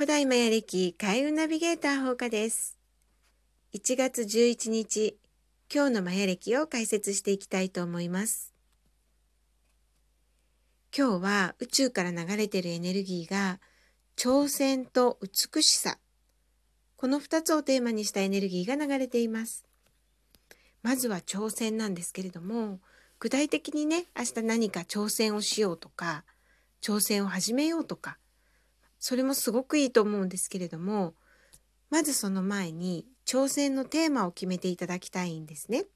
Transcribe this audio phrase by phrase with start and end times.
[0.00, 2.78] 古代マヤ歴開運ナビゲーター放課です。
[3.74, 5.18] 1月11日、
[5.70, 8.54] 今日のマヤ歴を解説していきたいと思います。
[10.96, 13.60] 今日は宇宙から流れているエネルギーが
[14.16, 15.98] 挑戦と美しさ。
[16.96, 19.66] この2つをテーマにしたエネルギーが流れています。
[20.82, 22.80] まずは挑戦なんですけれども、
[23.18, 26.24] 具体的にね、明日何か挑戦をしようとか、
[26.80, 28.16] 挑戦を始めようとか、
[29.00, 31.14] それもすごくいいと思うんですけれども
[31.90, 35.86] まずその前に挑戦のテーマを決めていただきたいんですね。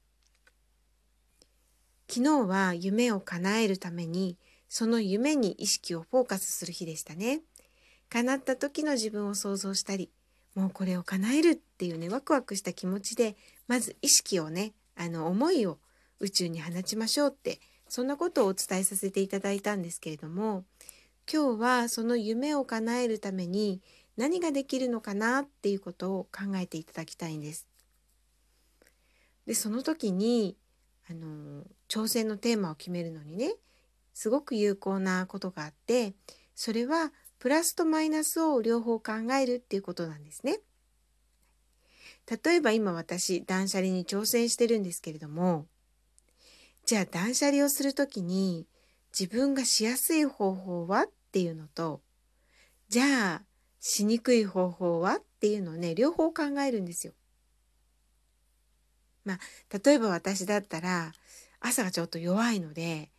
[2.07, 4.37] 昨日は夢を叶えるために
[4.67, 7.41] その夢に意識をフォーカスする日でしたね。
[8.09, 10.11] 叶った時の自分を想像したり
[10.53, 13.35] もうこれを叶えるっていうねワクワクした気持ちで
[13.67, 15.79] まず意識をねあの思いを
[16.19, 17.59] 宇宙に放ちましょうって
[17.89, 20.63] そんなことをお伝えさせていただいたんですけれども
[21.31, 23.81] 今日はその夢を叶えるために
[24.15, 27.67] 何ができるのかなっていうことを考えていただきたいんです。
[29.45, 30.55] でその時に
[31.09, 33.53] あの挑戦のテーマを決めるのにね
[34.13, 36.13] すごく有効なことがあって
[36.55, 40.61] それはプラスとマイナスを両方考えるっていうことなんですね。
[42.43, 45.67] 例えば今私断捨離に挑戦してるんですけれども
[46.85, 48.65] じゃあ断捨離をする時に
[49.17, 52.01] 自分がしやすい方法はっていうのと
[52.89, 53.41] じゃあ
[53.79, 57.13] しにくい方法はっていうのをね両方考えるんですよ。
[59.23, 59.39] まあ
[59.83, 61.13] 例えば私だったら
[61.59, 63.09] 朝がちょっと弱いので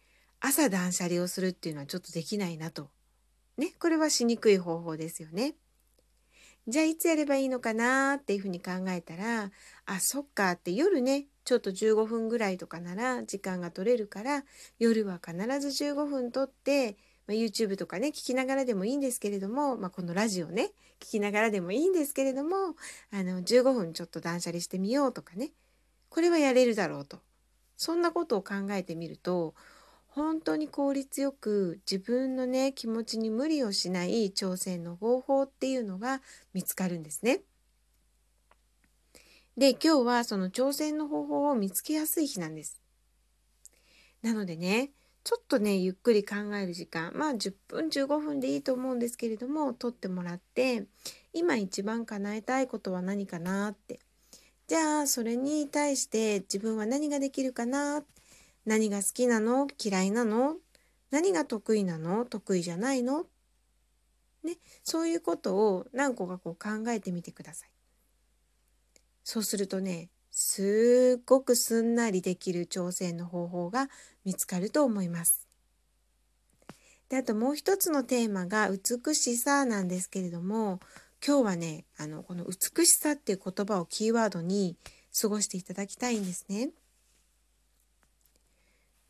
[0.41, 2.91] 朝断捨離をするっていうのはちょっとできないなと。
[3.57, 5.55] ねこれはしにくい方法ですよね。
[6.69, 9.51] じゃあいつやればいいのかなっていうふうに考えたら
[9.87, 14.43] あそっかって夜ねちょっと15分ぐらいとかなら時間が取れるから
[14.81, 16.97] 夜は必ず15分取って、
[17.29, 22.75] まあ、YouTube とかね聞きながらでもいいんですけれども、まあ、このラジオね聞きながらでもいいんですけれども
[23.13, 25.53] あの15分ちょっと断捨離してみようとかね
[26.09, 27.21] これはやれるだろうと
[27.77, 29.55] そんなことを考えてみると
[30.09, 36.23] 本当に効率よく自分のね気持ちに無理をしない挑戦の方法っていうのが
[36.55, 37.43] 見つかるんですね。
[39.57, 42.83] で、今日はその挑戦の方法を見つけやすい日なんです。
[44.23, 44.91] なのでね、
[45.25, 50.85] ちょっとね、ゆっくり考える時間、まあ10分15分でいいと思うんですけれども、取ってもらって、
[51.33, 53.99] 今一番叶えたいことは何かなって。
[54.67, 58.05] じゃあ、それに対して自分は何ができるかな？
[58.67, 59.69] 何が好きなの？
[59.83, 60.57] 嫌いなの？
[61.11, 62.27] 何が得意なの？
[62.27, 63.25] 得意じゃないの？
[64.45, 67.71] ね、そういうことを何個かこう考えてみてください。
[69.27, 73.89] そうするとねすっごくすんなりできる挑戦の方法が
[74.25, 75.49] 見つかると思います。
[77.09, 80.79] であともう一つのテーマが美しさなんですけれども
[81.27, 84.77] 今日はねあのこの美しさっていう言葉をキーワードに
[85.21, 86.71] 過ごしていただきたいんですね。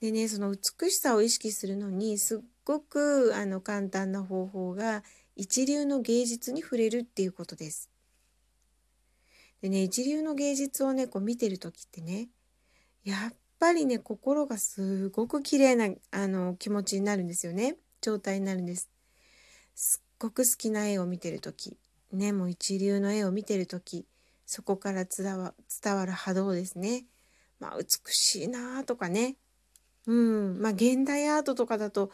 [0.01, 7.91] でねその美しさを意識するのにすっごくあの簡単な方法が一流の芸術に触れるっていうことです。
[9.67, 12.29] でね一流の芸術をねこう見てる時ってね
[13.03, 17.77] やっぱりね心がすごく綺麗なあな気持ちになるんですよね。
[18.01, 18.89] 状態になるんです。
[19.75, 21.77] すっごく好きな絵を見てる時。
[22.13, 24.07] ねもう一流の絵を見てる時。
[24.45, 27.07] そこから伝わる波動ですね。
[27.59, 29.35] まあ美しいなとかね。
[30.07, 30.61] うん。
[30.61, 32.13] まあ現代アートとかだと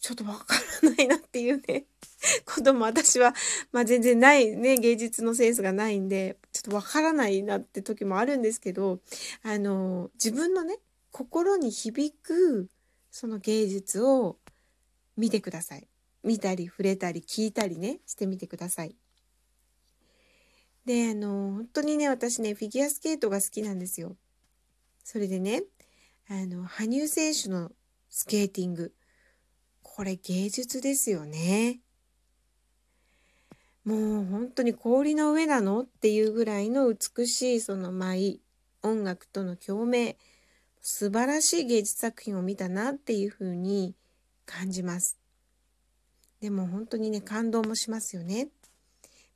[0.00, 0.54] ちょっとわか
[0.84, 1.86] らないなっていうね。
[2.56, 3.34] ことも私は、
[3.72, 9.00] まあ、全然ないね芸術のセンスがないんでちょっとわからないなって時もあるんですけど
[9.42, 10.78] あの自分のね
[11.10, 12.68] 心に響く
[13.10, 14.36] その芸術を
[15.16, 15.88] 見てください。
[16.22, 18.96] 見たり触れたり聞いたりねしてみてください。
[20.84, 24.16] であの本当にね私ねフィギュアスケートが好きなんですよ。
[25.04, 25.62] それでね
[26.28, 27.70] あの羽生選手の
[28.10, 28.92] スケーティング
[29.82, 31.80] これ芸術ですよね。
[33.86, 38.40] もう本当に氷の上なのっていうぐらいの美しいその舞
[38.82, 40.16] 音楽との共鳴
[40.82, 43.94] 素晴らしい芸術作品を見たなっていうふうに
[44.44, 45.18] 感じます。
[46.40, 48.48] でも本当にね感動もしますよね。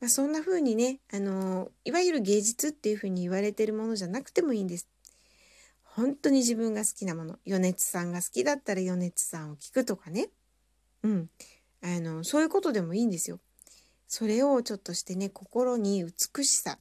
[0.01, 4.89] まあ、そんな風にねあのいわゆる芸術っていう風に言われてるものじゃなくてもいいんです。
[5.85, 10.29] 本当に自分が好きなもの米津さんが好きだったら米津さんを聞くとかね
[11.03, 11.31] うん。
[11.83, 13.41] あの、そういうことでもいいんですよ。
[14.11, 16.79] それをちょっとしてね、心に美しさっ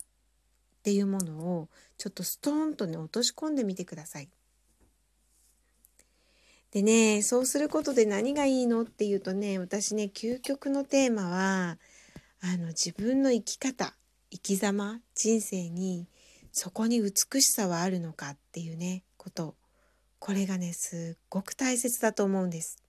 [0.82, 4.30] ていうものをちょっとストーンとね、落とし込んでみてください。
[6.72, 11.78] でね、そうすることで何がいいのっていうとね、私ね、究極のテーマは、
[12.42, 13.94] あの自分の生き方
[14.32, 16.08] 生き様人生に
[16.52, 19.56] そこに美しさはあるのかっていうねこと
[20.20, 22.89] これがねすっごく大切だと思うんです。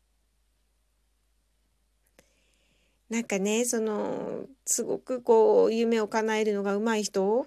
[3.11, 7.47] なんかねそのすごくこう夢を叶えるのが上手い人っ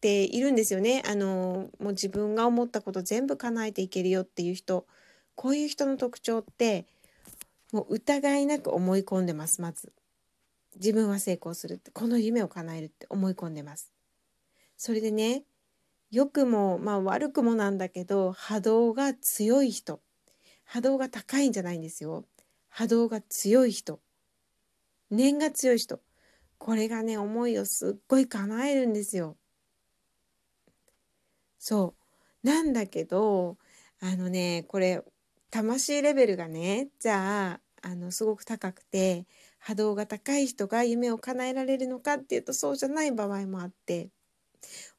[0.00, 1.02] ているんですよね。
[1.06, 4.86] あのもう自分が思ったこと全部叶えていけるよっていう人
[5.34, 6.86] こういう人の特徴って
[7.72, 9.92] もう疑いなく思い込んでますまず。
[10.76, 13.92] 自分は成功するってこの夢を叶えるって思い込んでます。
[14.76, 15.42] それでね
[16.12, 20.00] 良くもまあ悪くもなんだけど波動が強い人
[20.64, 22.24] 波動が高いんじゃないんですよ
[22.68, 24.00] 波動が強い人
[25.10, 26.00] 念が強い人。
[26.58, 29.36] これがね思いをすっごい叶えるんですよ。
[31.58, 31.94] そ
[32.44, 32.46] う。
[32.46, 33.58] なんだけど
[34.00, 35.02] あのねこれ
[35.50, 39.26] 魂レベルがねじゃああのすごく高くて
[39.58, 44.08] 波動が高い人が夢を叶えられるのかっていうとそうじゃない場合もあって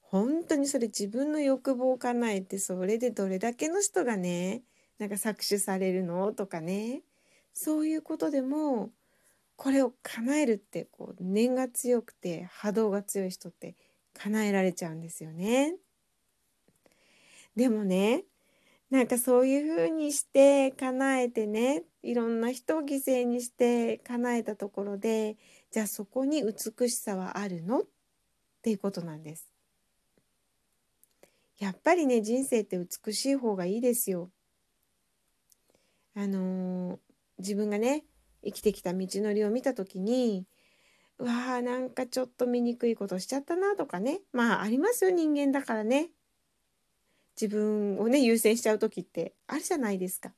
[0.02, 4.62] 本当にそれ自分の欲望を叶えてそれでどれだけの人がね
[5.00, 6.32] なんか搾取されるの？
[6.34, 7.02] とかね。
[7.54, 8.92] そういうことでも
[9.62, 13.76] これを叶えるってこう念が強くて波動が強い人って
[14.16, 15.76] 叶えられちゃうんですよね。
[17.56, 18.24] でもね
[18.90, 25.38] なんかそういうふうにして叶えてねいろんな人を犠牲にして叶えたところで
[25.70, 27.82] じゃあそこに美しさはあるの？
[27.82, 27.84] っ
[28.64, 29.48] ていうことなんです。
[31.60, 34.32] やっぱりね人生って美しい方がいいですよ。
[36.16, 36.98] あのー、
[37.38, 38.06] 自分がね
[38.44, 40.46] 生きてきた道のりを見た時に
[41.20, 46.10] うわーなんかちょっと醜いことしちゃったなとかねまあありますよ人間だからね
[47.40, 50.34] 自分をね優先しちゃう時ってあるじゃないですか。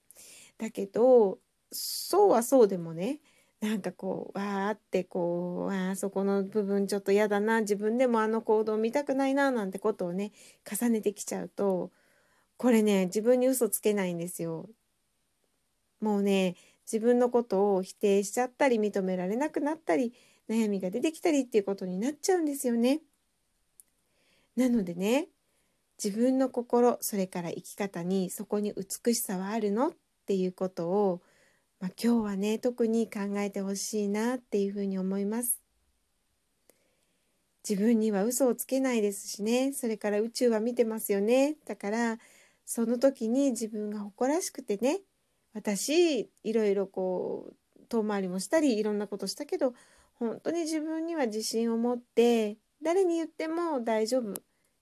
[0.57, 1.39] だけど
[1.71, 3.19] そうはそうでもね
[3.61, 10.31] なんかこうわーってこうあそこの部分ちょっと嫌だな自分でもあの行動見たくないななんてことをね
[10.69, 11.91] 重ねてきちゃうと
[12.57, 14.69] これね自分に嘘つけないんですよ。
[16.01, 16.55] もうね
[16.91, 20.13] 自分のことを否定しちゃったり認められなくなったり
[20.50, 23.01] 悩みが出てきたりっていうことになっちゃうんですよね。
[24.56, 25.27] なのでね
[26.03, 29.91] 自分の心それから生き方にそこに美しさはあるのっ
[30.25, 31.21] ていうことを、
[31.80, 35.63] まあ、今日はね特に考えてほしいなっていうふうに思います。
[37.68, 42.18] 自分には嘘をつけないですしねそれから宇宙は見てますよねだから
[42.65, 45.00] その時に自分が誇らしくてね
[45.53, 49.73] 私いろいろこう遠回りもしたりいろんなことしたけど
[50.15, 54.33] 本当に自分には自信を持って誰に言っても大丈夫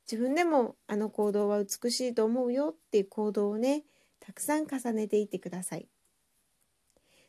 [0.10, 3.84] 自分でもあの行動は美しいと思うよっていう行動をね
[4.20, 5.88] たくさん重ねていってください。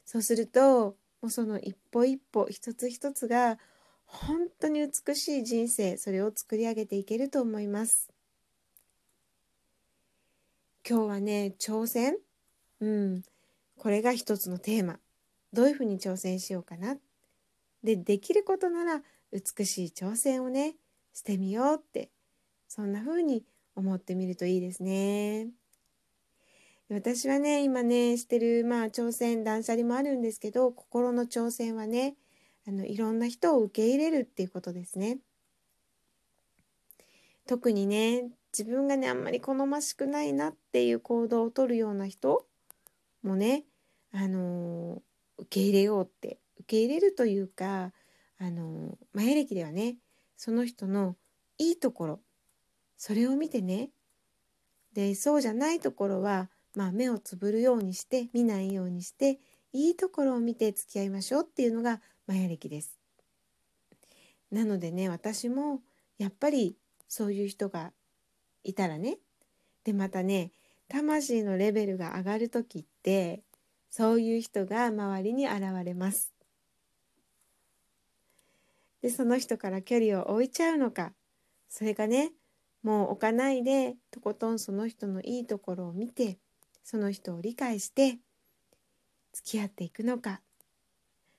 [0.05, 3.59] そうするともうその一歩一歩一つ一つが
[4.05, 8.11] 本当に美しい人生それを作り上げていけると思います。
[10.89, 12.17] 今日はね挑戦？
[12.81, 13.23] うん
[13.83, 15.01] これが一つのテーマ
[15.53, 16.99] どういうふうに挑戦しようかな
[17.83, 19.03] でできることなら
[19.33, 20.77] 美しい挑戦をね
[21.13, 22.09] してみようって
[22.69, 23.43] そんな風に
[23.75, 25.49] 思ってみるといいですね。
[26.91, 32.15] 私はね今ねしてるまあ挑戦断捨離もあるんですけど心の挑戦はね
[32.69, 35.19] あのいろんな人を受け入れるっていうことですね。
[37.49, 42.47] 特にね自分がねあんまり好ましくないなっていう行動をとるような人
[43.25, 43.65] もね
[44.13, 45.03] あの、
[45.39, 47.93] 受け入れようって受け入れるというか
[48.39, 49.97] あのー、マヤ歴ではね
[50.37, 51.17] その人の
[51.59, 52.21] いいところ
[52.97, 53.91] それを見てね
[54.95, 59.39] でそうじゃないところは、まあ、目をつぶるようにして見ないようにして
[59.73, 62.99] いいところを見て付き合いましょうっていうのがマヤ歴です。
[64.51, 65.81] なのでね私も
[66.19, 66.77] やっぱり
[67.09, 67.93] そういう人が
[68.65, 69.19] いたらね
[69.85, 70.53] でまたね
[70.89, 73.43] 魂のレベルが上がる時って
[73.93, 76.33] そういう人が周りに現れます。
[79.03, 81.13] でその人から距離を置いちゃうのか。
[81.69, 82.33] それがね
[82.83, 86.39] もう置かないでとことんその人のいいところを見て
[86.83, 88.19] その人を理解して
[89.35, 90.41] 付き合っていくのか。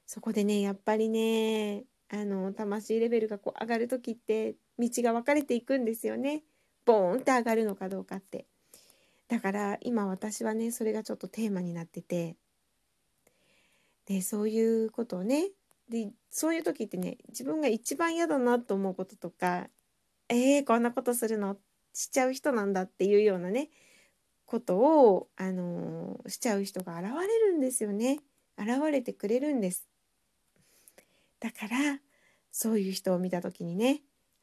[0.05, 6.43] そこでねやっぱりねあの魂レベルがこう上がる時って道が分かれていくんですよね。
[6.85, 8.45] ボーンって上がるのかどうかって。
[9.27, 12.37] だから今私はねそれがちょっとテーマになってて。
[14.05, 15.49] でそういうことをね
[15.89, 19.67] でそういう時ってね自分が一番嫌だなと思うこととか
[20.29, 21.57] えー、こんなことするの？
[21.93, 23.69] しちゃう人なんだっていうようなね
[24.45, 28.19] ことを、あのー、しちゃう人が現れるんですよね。
[28.57, 29.87] 現れてくれるんです。
[31.39, 31.99] だから
[32.51, 34.01] そういう人を見た時にね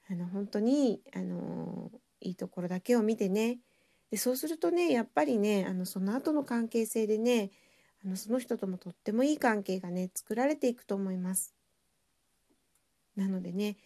[0.09, 1.91] あの本当にあの
[2.21, 3.59] いいところだけを見てね。
[4.11, 7.51] でそうするとねやっぱりねあのその後の関係性でね
[8.05, 11.55] あのその人ともとってもいい関係がね作られていくと思います。
[13.17, 13.77] なのでね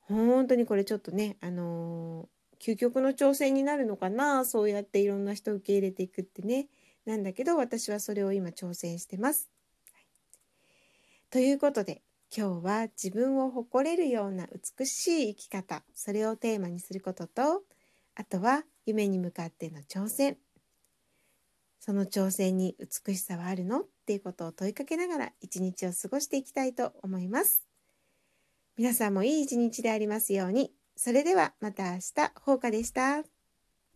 [0.00, 6.68] 本当にこれちょっとねあのー、究極の挑戦になるのかなそうやっていろんな人を受け入れていくってね
[7.04, 9.50] なんだけど私はそれを今挑戦してます。
[9.92, 10.06] はい、
[11.30, 12.02] ということで
[12.36, 17.62] 今日は自分を誇れるような美しい生き方それをテーマにすることと
[18.16, 20.36] あとは夢に向かっての挑戦
[21.84, 27.68] その挑戦に美しさはあるのっていうことを問いかけながら一日を過ごしていきたいと思います。
[28.78, 30.72] 皆さんもいい一日でありますように。
[30.96, 33.33] それではまた明日、放課でした。